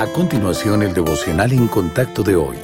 [0.00, 2.56] A continuación, el devocional en contacto de hoy.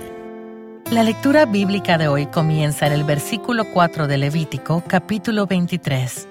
[0.90, 6.26] La lectura bíblica de hoy comienza en el versículo 4 de Levítico, capítulo 23.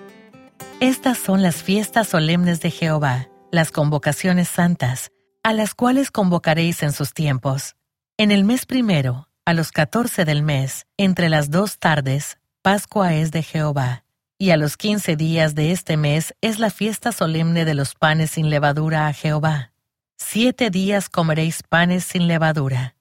[0.79, 5.11] Estas son las fiestas solemnes de Jehová, las convocaciones santas,
[5.43, 7.75] a las cuales convocaréis en sus tiempos.
[8.17, 13.29] En el mes primero, a los catorce del mes, entre las dos tardes, Pascua es
[13.29, 14.05] de Jehová.
[14.39, 18.31] Y a los quince días de este mes es la fiesta solemne de los panes
[18.31, 19.74] sin levadura a Jehová.
[20.17, 22.95] Siete días comeréis panes sin levadura.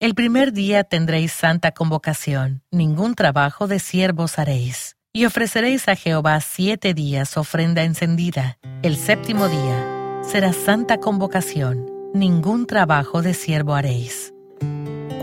[0.00, 4.96] El primer día tendréis santa convocación, ningún trabajo de siervos haréis.
[5.12, 8.58] Y ofreceréis a Jehová siete días ofrenda encendida.
[8.82, 14.34] El séptimo día será santa convocación, ningún trabajo de siervo haréis.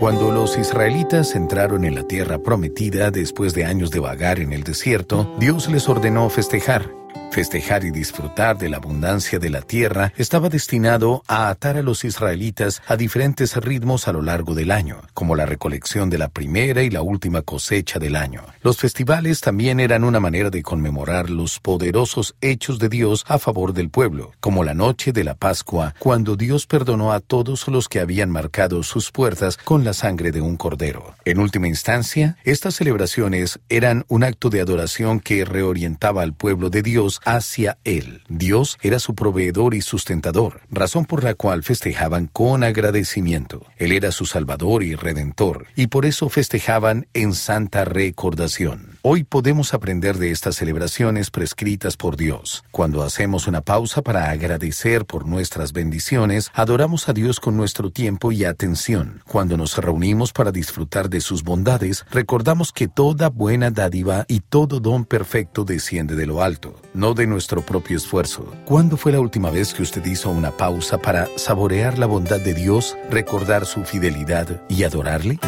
[0.00, 4.64] Cuando los israelitas entraron en la tierra prometida después de años de vagar en el
[4.64, 6.90] desierto, Dios les ordenó festejar.
[7.34, 12.04] Festejar y disfrutar de la abundancia de la tierra estaba destinado a atar a los
[12.04, 16.84] israelitas a diferentes ritmos a lo largo del año, como la recolección de la primera
[16.84, 18.44] y la última cosecha del año.
[18.62, 23.72] Los festivales también eran una manera de conmemorar los poderosos hechos de Dios a favor
[23.72, 27.98] del pueblo, como la noche de la Pascua, cuando Dios perdonó a todos los que
[27.98, 31.16] habían marcado sus puertas con la sangre de un cordero.
[31.24, 36.82] En última instancia, estas celebraciones eran un acto de adoración que reorientaba al pueblo de
[36.82, 38.22] Dios hacia Él.
[38.28, 43.66] Dios era su proveedor y sustentador, razón por la cual festejaban con agradecimiento.
[43.76, 48.93] Él era su Salvador y Redentor, y por eso festejaban en santa recordación.
[49.06, 52.64] Hoy podemos aprender de estas celebraciones prescritas por Dios.
[52.70, 58.32] Cuando hacemos una pausa para agradecer por nuestras bendiciones, adoramos a Dios con nuestro tiempo
[58.32, 59.20] y atención.
[59.28, 64.80] Cuando nos reunimos para disfrutar de sus bondades, recordamos que toda buena dádiva y todo
[64.80, 68.54] don perfecto desciende de lo alto, no de nuestro propio esfuerzo.
[68.64, 72.54] ¿Cuándo fue la última vez que usted hizo una pausa para saborear la bondad de
[72.54, 75.38] Dios, recordar su fidelidad y adorarle?